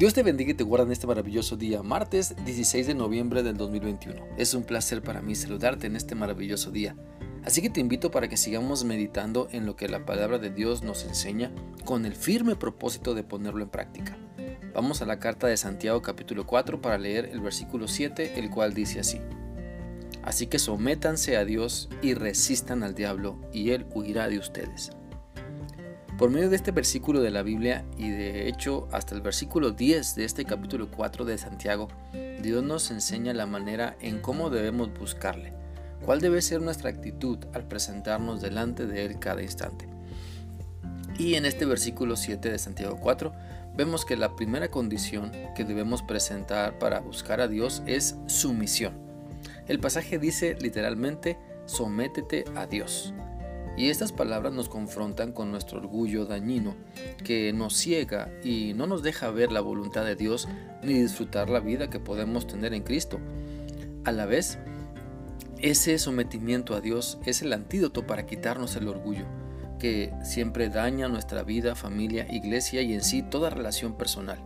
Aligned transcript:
Dios 0.00 0.14
te 0.14 0.22
bendiga 0.22 0.52
y 0.52 0.54
te 0.54 0.64
guarda 0.64 0.86
en 0.86 0.92
este 0.92 1.06
maravilloso 1.06 1.58
día, 1.58 1.82
martes 1.82 2.34
16 2.46 2.86
de 2.86 2.94
noviembre 2.94 3.42
del 3.42 3.58
2021. 3.58 4.28
Es 4.38 4.54
un 4.54 4.62
placer 4.62 5.02
para 5.02 5.20
mí 5.20 5.34
saludarte 5.34 5.88
en 5.88 5.94
este 5.94 6.14
maravilloso 6.14 6.70
día. 6.70 6.96
Así 7.44 7.60
que 7.60 7.68
te 7.68 7.80
invito 7.80 8.10
para 8.10 8.26
que 8.26 8.38
sigamos 8.38 8.82
meditando 8.82 9.48
en 9.52 9.66
lo 9.66 9.76
que 9.76 9.90
la 9.90 10.06
palabra 10.06 10.38
de 10.38 10.48
Dios 10.48 10.82
nos 10.82 11.04
enseña 11.04 11.52
con 11.84 12.06
el 12.06 12.14
firme 12.14 12.56
propósito 12.56 13.12
de 13.12 13.24
ponerlo 13.24 13.62
en 13.62 13.68
práctica. 13.68 14.16
Vamos 14.72 15.02
a 15.02 15.04
la 15.04 15.18
carta 15.18 15.48
de 15.48 15.58
Santiago 15.58 16.00
capítulo 16.00 16.46
4 16.46 16.80
para 16.80 16.96
leer 16.96 17.26
el 17.26 17.40
versículo 17.40 17.86
7, 17.86 18.38
el 18.40 18.48
cual 18.48 18.72
dice 18.72 19.00
así. 19.00 19.20
Así 20.22 20.46
que 20.46 20.58
sométanse 20.58 21.36
a 21.36 21.44
Dios 21.44 21.90
y 22.00 22.14
resistan 22.14 22.84
al 22.84 22.94
diablo, 22.94 23.38
y 23.52 23.72
él 23.72 23.84
huirá 23.92 24.30
de 24.30 24.38
ustedes. 24.38 24.92
Por 26.20 26.28
medio 26.28 26.50
de 26.50 26.56
este 26.56 26.70
versículo 26.70 27.22
de 27.22 27.30
la 27.30 27.42
Biblia 27.42 27.82
y 27.96 28.10
de 28.10 28.46
hecho 28.46 28.88
hasta 28.92 29.14
el 29.14 29.22
versículo 29.22 29.70
10 29.70 30.16
de 30.16 30.26
este 30.26 30.44
capítulo 30.44 30.90
4 30.90 31.24
de 31.24 31.38
Santiago, 31.38 31.88
Dios 32.42 32.62
nos 32.62 32.90
enseña 32.90 33.32
la 33.32 33.46
manera 33.46 33.96
en 34.02 34.20
cómo 34.20 34.50
debemos 34.50 34.92
buscarle, 34.92 35.54
cuál 36.04 36.20
debe 36.20 36.42
ser 36.42 36.60
nuestra 36.60 36.90
actitud 36.90 37.38
al 37.54 37.66
presentarnos 37.66 38.42
delante 38.42 38.84
de 38.84 39.06
Él 39.06 39.18
cada 39.18 39.40
instante. 39.40 39.88
Y 41.18 41.36
en 41.36 41.46
este 41.46 41.64
versículo 41.64 42.16
7 42.16 42.50
de 42.50 42.58
Santiago 42.58 42.98
4 43.00 43.32
vemos 43.74 44.04
que 44.04 44.18
la 44.18 44.36
primera 44.36 44.70
condición 44.70 45.32
que 45.56 45.64
debemos 45.64 46.02
presentar 46.02 46.78
para 46.78 47.00
buscar 47.00 47.40
a 47.40 47.48
Dios 47.48 47.82
es 47.86 48.16
sumisión. 48.26 48.92
El 49.68 49.80
pasaje 49.80 50.18
dice 50.18 50.54
literalmente, 50.60 51.38
sométete 51.64 52.44
a 52.56 52.66
Dios. 52.66 53.14
Y 53.76 53.88
estas 53.88 54.12
palabras 54.12 54.52
nos 54.52 54.68
confrontan 54.68 55.32
con 55.32 55.50
nuestro 55.50 55.78
orgullo 55.78 56.26
dañino, 56.26 56.74
que 57.24 57.52
nos 57.52 57.76
ciega 57.76 58.30
y 58.42 58.74
no 58.74 58.86
nos 58.86 59.02
deja 59.02 59.30
ver 59.30 59.52
la 59.52 59.60
voluntad 59.60 60.04
de 60.04 60.16
Dios 60.16 60.48
ni 60.82 60.94
disfrutar 60.94 61.48
la 61.48 61.60
vida 61.60 61.88
que 61.88 62.00
podemos 62.00 62.46
tener 62.46 62.74
en 62.74 62.82
Cristo. 62.82 63.20
A 64.04 64.12
la 64.12 64.26
vez, 64.26 64.58
ese 65.58 65.98
sometimiento 65.98 66.74
a 66.74 66.80
Dios 66.80 67.18
es 67.24 67.42
el 67.42 67.52
antídoto 67.52 68.06
para 68.06 68.26
quitarnos 68.26 68.76
el 68.76 68.88
orgullo, 68.88 69.26
que 69.78 70.12
siempre 70.24 70.68
daña 70.68 71.08
nuestra 71.08 71.42
vida, 71.42 71.74
familia, 71.74 72.26
iglesia 72.30 72.82
y 72.82 72.94
en 72.94 73.02
sí 73.02 73.22
toda 73.22 73.50
relación 73.50 73.96
personal. 73.96 74.38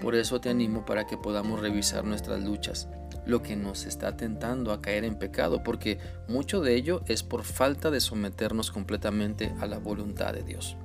Por 0.00 0.14
eso 0.14 0.40
te 0.40 0.48
animo 0.48 0.84
para 0.84 1.06
que 1.06 1.18
podamos 1.18 1.60
revisar 1.60 2.04
nuestras 2.04 2.42
luchas, 2.42 2.88
lo 3.26 3.42
que 3.42 3.56
nos 3.56 3.84
está 3.84 4.16
tentando 4.16 4.72
a 4.72 4.80
caer 4.80 5.04
en 5.04 5.18
pecado, 5.18 5.62
porque 5.62 5.98
mucho 6.28 6.60
de 6.60 6.74
ello 6.74 7.02
es 7.06 7.22
por 7.22 7.44
falta 7.44 7.90
de 7.90 8.00
someternos 8.00 8.70
completamente 8.70 9.54
a 9.60 9.66
la 9.66 9.78
voluntad 9.78 10.32
de 10.32 10.42
Dios. 10.42 10.76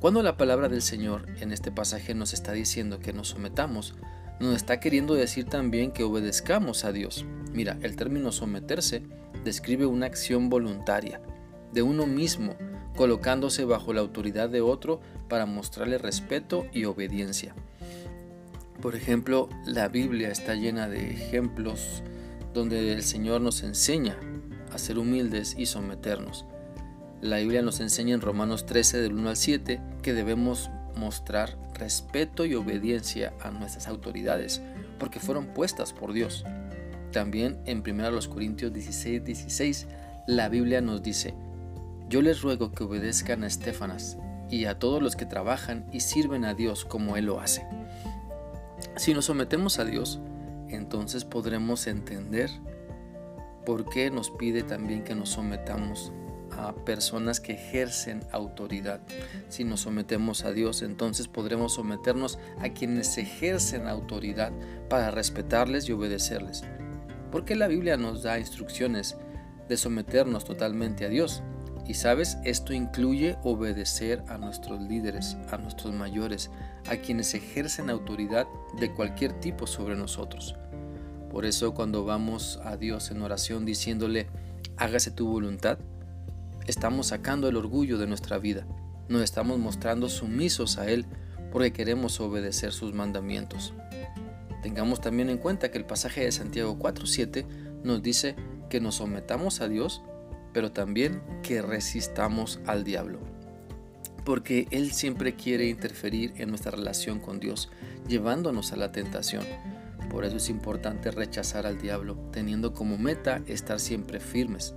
Cuando 0.00 0.22
la 0.22 0.36
palabra 0.36 0.68
del 0.68 0.80
Señor 0.80 1.26
en 1.40 1.52
este 1.52 1.70
pasaje 1.70 2.14
nos 2.14 2.32
está 2.32 2.52
diciendo 2.52 3.00
que 3.00 3.12
nos 3.12 3.28
sometamos, 3.28 3.94
nos 4.40 4.56
está 4.56 4.80
queriendo 4.80 5.14
decir 5.14 5.44
también 5.44 5.92
que 5.92 6.04
obedezcamos 6.04 6.84
a 6.84 6.92
Dios. 6.92 7.26
Mira, 7.52 7.78
el 7.82 7.96
término 7.96 8.32
someterse 8.32 9.02
describe 9.44 9.84
una 9.84 10.06
acción 10.06 10.48
voluntaria 10.48 11.20
de 11.72 11.82
uno 11.82 12.06
mismo, 12.06 12.56
colocándose 12.96 13.64
bajo 13.64 13.92
la 13.92 14.00
autoridad 14.00 14.48
de 14.48 14.60
otro 14.60 15.00
para 15.28 15.46
mostrarle 15.46 15.98
respeto 15.98 16.66
y 16.72 16.84
obediencia. 16.84 17.54
Por 18.80 18.96
ejemplo, 18.96 19.48
la 19.66 19.88
Biblia 19.88 20.30
está 20.30 20.54
llena 20.54 20.88
de 20.88 21.10
ejemplos 21.10 22.02
donde 22.54 22.92
el 22.92 23.02
Señor 23.02 23.42
nos 23.42 23.62
enseña 23.62 24.16
a 24.72 24.78
ser 24.78 24.98
humildes 24.98 25.54
y 25.58 25.66
someternos. 25.66 26.46
La 27.20 27.36
Biblia 27.38 27.60
nos 27.60 27.80
enseña 27.80 28.14
en 28.14 28.22
Romanos 28.22 28.64
13 28.64 29.02
del 29.02 29.12
1 29.12 29.28
al 29.28 29.36
7 29.36 29.80
que 30.02 30.14
debemos 30.14 30.70
mostrar 30.96 31.58
respeto 31.74 32.46
y 32.46 32.54
obediencia 32.54 33.34
a 33.42 33.50
nuestras 33.50 33.86
autoridades 33.86 34.62
porque 34.98 35.20
fueron 35.20 35.48
puestas 35.48 35.92
por 35.92 36.14
Dios. 36.14 36.44
También 37.12 37.58
en 37.66 37.82
1 37.86 38.18
Corintios 38.30 38.72
16, 38.72 39.24
16 39.24 39.86
la 40.26 40.48
Biblia 40.48 40.80
nos 40.80 41.02
dice, 41.02 41.34
yo 42.08 42.22
les 42.22 42.40
ruego 42.40 42.72
que 42.72 42.84
obedezcan 42.84 43.44
a 43.44 43.46
Estefanas 43.46 44.16
y 44.48 44.64
a 44.64 44.78
todos 44.78 45.02
los 45.02 45.16
que 45.16 45.26
trabajan 45.26 45.86
y 45.92 46.00
sirven 46.00 46.44
a 46.44 46.54
Dios 46.54 46.86
como 46.86 47.16
Él 47.16 47.26
lo 47.26 47.40
hace. 47.40 47.66
Si 49.00 49.14
nos 49.14 49.24
sometemos 49.24 49.78
a 49.78 49.86
Dios, 49.86 50.20
entonces 50.68 51.24
podremos 51.24 51.86
entender 51.86 52.50
por 53.64 53.88
qué 53.88 54.10
nos 54.10 54.30
pide 54.30 54.62
también 54.62 55.04
que 55.04 55.14
nos 55.14 55.30
sometamos 55.30 56.12
a 56.50 56.74
personas 56.74 57.40
que 57.40 57.54
ejercen 57.54 58.20
autoridad. 58.30 59.00
Si 59.48 59.64
nos 59.64 59.80
sometemos 59.80 60.44
a 60.44 60.52
Dios, 60.52 60.82
entonces 60.82 61.28
podremos 61.28 61.76
someternos 61.76 62.38
a 62.58 62.68
quienes 62.68 63.16
ejercen 63.16 63.88
autoridad 63.88 64.52
para 64.90 65.10
respetarles 65.10 65.88
y 65.88 65.92
obedecerles. 65.92 66.62
Porque 67.32 67.56
la 67.56 67.68
Biblia 67.68 67.96
nos 67.96 68.22
da 68.22 68.38
instrucciones 68.38 69.16
de 69.66 69.78
someternos 69.78 70.44
totalmente 70.44 71.06
a 71.06 71.08
Dios. 71.08 71.42
Y 71.86 71.94
sabes, 71.94 72.36
esto 72.44 72.74
incluye 72.74 73.38
obedecer 73.44 74.22
a 74.28 74.36
nuestros 74.36 74.78
líderes, 74.82 75.38
a 75.50 75.56
nuestros 75.56 75.94
mayores, 75.94 76.50
a 76.88 76.96
quienes 76.96 77.34
ejercen 77.34 77.90
autoridad 77.90 78.46
de 78.78 78.92
cualquier 78.92 79.32
tipo 79.40 79.66
sobre 79.66 79.96
nosotros. 79.96 80.54
Por 81.30 81.44
eso 81.44 81.74
cuando 81.74 82.04
vamos 82.04 82.58
a 82.64 82.76
Dios 82.76 83.10
en 83.10 83.22
oración 83.22 83.64
diciéndole, 83.64 84.28
hágase 84.76 85.10
tu 85.10 85.28
voluntad, 85.28 85.78
estamos 86.66 87.08
sacando 87.08 87.48
el 87.48 87.56
orgullo 87.56 87.98
de 87.98 88.06
nuestra 88.06 88.38
vida, 88.38 88.66
nos 89.08 89.22
estamos 89.22 89.58
mostrando 89.58 90.08
sumisos 90.08 90.78
a 90.78 90.90
Él 90.90 91.06
porque 91.52 91.72
queremos 91.72 92.20
obedecer 92.20 92.72
sus 92.72 92.94
mandamientos. 92.94 93.74
Tengamos 94.62 95.00
también 95.00 95.30
en 95.30 95.38
cuenta 95.38 95.70
que 95.70 95.78
el 95.78 95.86
pasaje 95.86 96.24
de 96.24 96.32
Santiago 96.32 96.78
4.7 96.78 97.46
nos 97.82 98.02
dice 98.02 98.36
que 98.68 98.80
nos 98.80 98.96
sometamos 98.96 99.60
a 99.60 99.68
Dios 99.68 100.02
pero 100.52 100.72
también 100.72 101.22
que 101.42 101.62
resistamos 101.62 102.60
al 102.66 102.84
diablo. 102.84 103.20
Porque 104.30 104.68
Él 104.70 104.92
siempre 104.92 105.34
quiere 105.34 105.66
interferir 105.66 106.34
en 106.36 106.50
nuestra 106.50 106.70
relación 106.70 107.18
con 107.18 107.40
Dios, 107.40 107.68
llevándonos 108.06 108.72
a 108.72 108.76
la 108.76 108.92
tentación. 108.92 109.42
Por 110.08 110.24
eso 110.24 110.36
es 110.36 110.48
importante 110.50 111.10
rechazar 111.10 111.66
al 111.66 111.82
diablo, 111.82 112.16
teniendo 112.30 112.72
como 112.72 112.96
meta 112.96 113.42
estar 113.48 113.80
siempre 113.80 114.20
firmes. 114.20 114.76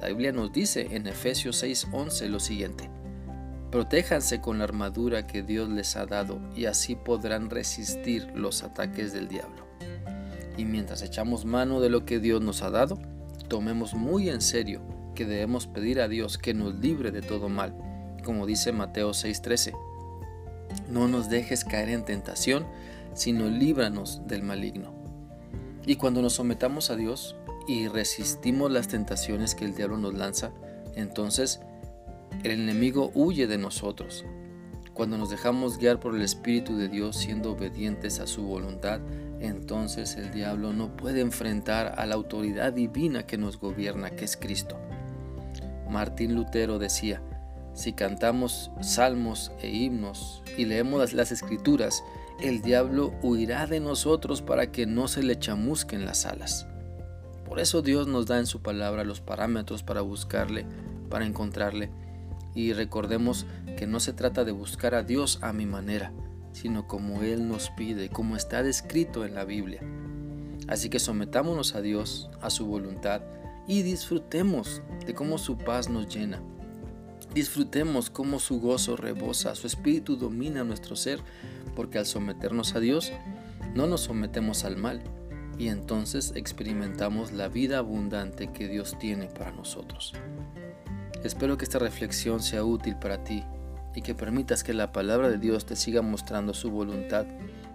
La 0.00 0.08
Biblia 0.08 0.32
nos 0.32 0.54
dice 0.54 0.88
en 0.92 1.06
Efesios 1.06 1.62
6:11 1.62 2.30
lo 2.30 2.40
siguiente. 2.40 2.88
Protéjanse 3.70 4.40
con 4.40 4.56
la 4.56 4.64
armadura 4.64 5.26
que 5.26 5.42
Dios 5.42 5.68
les 5.68 5.94
ha 5.96 6.06
dado 6.06 6.40
y 6.56 6.64
así 6.64 6.96
podrán 6.96 7.50
resistir 7.50 8.26
los 8.34 8.62
ataques 8.62 9.12
del 9.12 9.28
diablo. 9.28 9.66
Y 10.56 10.64
mientras 10.64 11.02
echamos 11.02 11.44
mano 11.44 11.82
de 11.82 11.90
lo 11.90 12.06
que 12.06 12.20
Dios 12.20 12.40
nos 12.40 12.62
ha 12.62 12.70
dado, 12.70 12.98
tomemos 13.48 13.92
muy 13.92 14.30
en 14.30 14.40
serio 14.40 14.80
que 15.14 15.26
debemos 15.26 15.66
pedir 15.66 16.00
a 16.00 16.08
Dios 16.08 16.38
que 16.38 16.54
nos 16.54 16.74
libre 16.76 17.10
de 17.10 17.20
todo 17.20 17.50
mal, 17.50 17.74
como 18.28 18.44
dice 18.44 18.72
Mateo 18.72 19.14
6:13. 19.14 19.72
No 20.90 21.08
nos 21.08 21.30
dejes 21.30 21.64
caer 21.64 21.88
en 21.88 22.04
tentación, 22.04 22.66
sino 23.14 23.48
líbranos 23.48 24.20
del 24.26 24.42
maligno. 24.42 24.92
Y 25.86 25.96
cuando 25.96 26.20
nos 26.20 26.34
sometamos 26.34 26.90
a 26.90 26.96
Dios 26.96 27.36
y 27.66 27.88
resistimos 27.88 28.70
las 28.70 28.88
tentaciones 28.88 29.54
que 29.54 29.64
el 29.64 29.74
diablo 29.74 29.96
nos 29.96 30.12
lanza, 30.12 30.50
entonces 30.94 31.60
el 32.42 32.60
enemigo 32.60 33.12
huye 33.14 33.46
de 33.46 33.56
nosotros. 33.56 34.26
Cuando 34.92 35.16
nos 35.16 35.30
dejamos 35.30 35.78
guiar 35.78 35.98
por 35.98 36.14
el 36.14 36.20
Espíritu 36.20 36.76
de 36.76 36.88
Dios 36.88 37.16
siendo 37.16 37.52
obedientes 37.52 38.20
a 38.20 38.26
su 38.26 38.42
voluntad, 38.42 39.00
entonces 39.40 40.16
el 40.16 40.32
diablo 40.32 40.74
no 40.74 40.94
puede 40.98 41.22
enfrentar 41.22 41.94
a 41.96 42.04
la 42.04 42.16
autoridad 42.16 42.74
divina 42.74 43.22
que 43.22 43.38
nos 43.38 43.58
gobierna, 43.58 44.10
que 44.10 44.26
es 44.26 44.36
Cristo. 44.36 44.76
Martín 45.88 46.34
Lutero 46.34 46.78
decía, 46.78 47.22
si 47.78 47.92
cantamos 47.92 48.72
salmos 48.80 49.52
e 49.62 49.68
himnos 49.68 50.42
y 50.56 50.64
leemos 50.64 51.12
las 51.12 51.30
escrituras, 51.30 52.02
el 52.40 52.60
diablo 52.60 53.14
huirá 53.22 53.68
de 53.68 53.78
nosotros 53.78 54.42
para 54.42 54.72
que 54.72 54.84
no 54.84 55.06
se 55.06 55.22
le 55.22 55.38
chamusquen 55.38 56.04
las 56.04 56.26
alas. 56.26 56.66
Por 57.46 57.60
eso 57.60 57.80
Dios 57.80 58.08
nos 58.08 58.26
da 58.26 58.40
en 58.40 58.46
su 58.46 58.62
palabra 58.62 59.04
los 59.04 59.20
parámetros 59.20 59.84
para 59.84 60.00
buscarle, 60.00 60.66
para 61.08 61.24
encontrarle. 61.24 61.92
Y 62.52 62.72
recordemos 62.72 63.46
que 63.76 63.86
no 63.86 64.00
se 64.00 64.12
trata 64.12 64.44
de 64.44 64.50
buscar 64.50 64.96
a 64.96 65.04
Dios 65.04 65.38
a 65.40 65.52
mi 65.52 65.64
manera, 65.64 66.12
sino 66.50 66.88
como 66.88 67.22
Él 67.22 67.46
nos 67.46 67.70
pide, 67.70 68.08
como 68.08 68.34
está 68.34 68.64
descrito 68.64 69.24
en 69.24 69.36
la 69.36 69.44
Biblia. 69.44 69.82
Así 70.66 70.90
que 70.90 70.98
sometámonos 70.98 71.76
a 71.76 71.80
Dios, 71.80 72.28
a 72.42 72.50
su 72.50 72.66
voluntad, 72.66 73.22
y 73.68 73.82
disfrutemos 73.82 74.82
de 75.06 75.14
cómo 75.14 75.38
su 75.38 75.58
paz 75.58 75.88
nos 75.88 76.12
llena. 76.12 76.42
Disfrutemos 77.34 78.10
cómo 78.10 78.40
su 78.40 78.60
gozo 78.60 78.96
rebosa, 78.96 79.54
su 79.54 79.66
espíritu 79.66 80.16
domina 80.16 80.64
nuestro 80.64 80.96
ser, 80.96 81.20
porque 81.76 81.98
al 81.98 82.06
someternos 82.06 82.74
a 82.74 82.80
Dios, 82.80 83.12
no 83.74 83.86
nos 83.86 84.02
sometemos 84.02 84.64
al 84.64 84.76
mal, 84.76 85.02
y 85.58 85.68
entonces 85.68 86.32
experimentamos 86.36 87.32
la 87.32 87.48
vida 87.48 87.78
abundante 87.78 88.52
que 88.52 88.68
Dios 88.68 88.96
tiene 88.98 89.26
para 89.26 89.52
nosotros. 89.52 90.14
Espero 91.24 91.58
que 91.58 91.64
esta 91.64 91.78
reflexión 91.78 92.40
sea 92.40 92.64
útil 92.64 92.96
para 92.96 93.24
ti 93.24 93.44
y 93.94 94.02
que 94.02 94.14
permitas 94.14 94.62
que 94.62 94.72
la 94.72 94.92
palabra 94.92 95.28
de 95.28 95.38
Dios 95.38 95.66
te 95.66 95.74
siga 95.74 96.00
mostrando 96.00 96.54
su 96.54 96.70
voluntad 96.70 97.26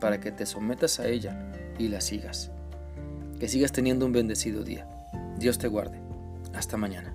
para 0.00 0.20
que 0.20 0.32
te 0.32 0.46
sometas 0.46 1.00
a 1.00 1.08
ella 1.08 1.52
y 1.78 1.88
la 1.88 2.00
sigas. 2.00 2.50
Que 3.38 3.48
sigas 3.48 3.72
teniendo 3.72 4.06
un 4.06 4.12
bendecido 4.12 4.64
día. 4.64 4.88
Dios 5.38 5.58
te 5.58 5.68
guarde. 5.68 6.00
Hasta 6.54 6.78
mañana. 6.78 7.14